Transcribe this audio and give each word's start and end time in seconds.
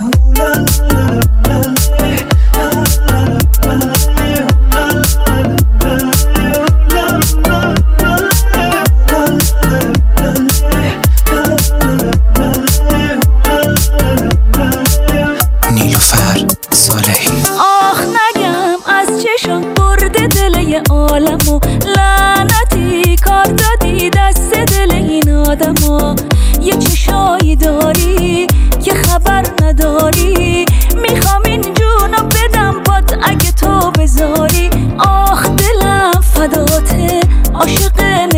نیلوفر 0.00 0.26
صالحی. 16.70 17.42
آخ 17.58 18.00
نگم 18.00 18.76
از 18.86 19.08
چشم 19.22 19.74
برده 19.74 20.26
دل 20.26 20.82
عالمو 20.90 21.60
لعنتی. 21.96 23.16
کار 23.16 23.44
دادی 23.44 24.10
دست 24.10 24.52
دل 24.52 24.92
این 24.92 25.30
آدمو 25.30 26.14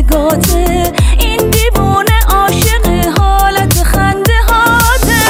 نگاته 0.00 0.92
این 1.18 1.50
دیوونه 1.50 2.20
عاشق 2.28 2.86
حالت 3.18 3.82
خنده 3.82 4.38
هاته. 4.48 5.22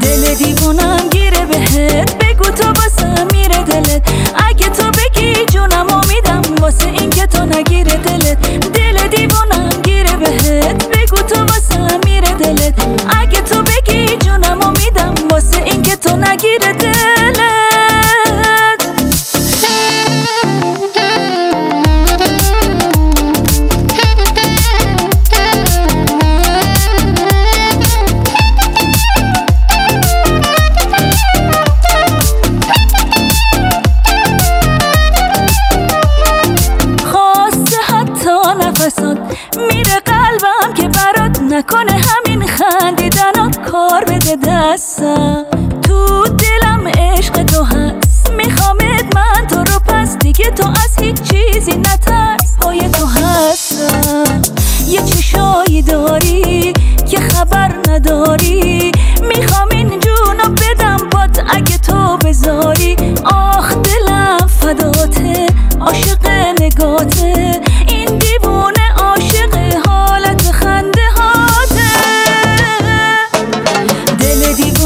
دل 0.00 0.34
دیوونم 0.34 1.08
گیره 1.10 1.46
بهت. 1.46 2.16
بگو 2.16 2.50
تو 2.50 2.66
واسه 2.68 3.24
میره 3.32 3.62
دلت. 3.62 4.02
اگه 4.48 4.68
تو 4.68 4.82
بگی 4.90 5.46
جونم 5.52 5.86
میدم 6.08 6.42
واسه 6.60 6.86
این 6.86 7.10
که 7.10 7.26
تو 7.26 7.44
نگیره 7.46 7.96
دلت. 7.96 8.38
دل 8.72 9.08
دیوونم 9.08 9.68
گیره 9.82 10.16
بهت. 10.16 10.89
دستم. 44.36 45.44
تو 45.82 46.22
دلم 46.24 46.88
عشق 46.88 47.42
تو 47.42 47.62
هست. 47.64 48.30
میخوامت 48.36 49.16
من 49.16 49.46
تو 49.46 49.56
رو 49.56 49.78
پس. 49.78 50.16
دیگه 50.18 50.50
تو 50.50 50.68
از 50.68 50.98
هیچ 51.00 51.16
چیزی 51.22 51.72
نترس. 51.76 52.56
پای 52.60 52.88
تو 52.88 53.06
هستم. 53.06 54.42
یه 54.86 55.02
چشایی 55.02 55.82
داری 55.82 56.72
که 57.10 57.20
خبر 57.20 57.72
نداری. 57.88 58.92
می‌خوام 59.22 59.68
این 59.70 59.88
جونو 59.88 60.54
بدم 60.54 61.08
باد 61.12 61.44
اگه 61.50 61.78
تو 61.78 62.16
بذاری. 62.16 62.96
آخ 63.24 63.74
دلم 63.74 64.46
فداته. 64.46 65.46
عاشق 65.80 66.28
نگاته. 66.60 67.60
melody 74.40 74.79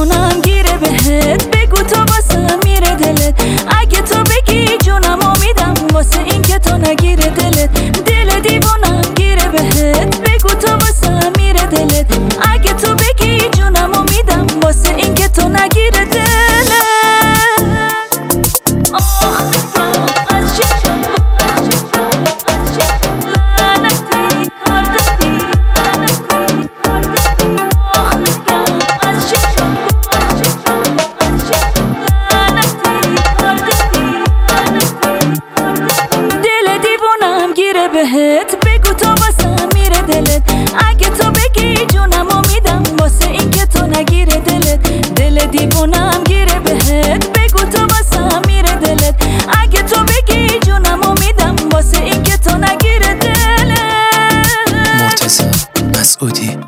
تو 38.95 39.09
واسه 39.09 39.67
میره 39.75 40.03
دلت. 40.03 40.43
اگه 40.91 41.09
تو 41.09 41.31
بگی 41.31 41.87
جونم 41.87 42.29
و 42.29 42.43
میدم 42.55 42.83
واسه 42.99 43.29
این 43.29 43.51
که 43.51 43.67
تو 43.67 43.87
نگیره 43.87 44.41
دلت. 44.41 44.81
دل 45.15 45.47
دیوونم 45.47 46.25
گیره 46.25 46.61
بهت. 46.61 47.29
بگو 47.29 47.65
تو 47.73 47.87
واسه 47.87 48.39
میره 48.47 48.75
دلت. 48.75 49.15
اگه 49.63 49.83
تو 49.83 50.05
بگی 50.05 50.61
جونم 50.67 51.01
و 51.01 51.15
میدم 51.21 51.57
واسه 51.73 51.99
این 52.03 52.23
که 52.23 52.37
تو 52.37 52.57
نگیره 52.57 53.15
دلت. 53.15 54.75
مرتزا 55.01 55.45
مسعودی 56.01 56.59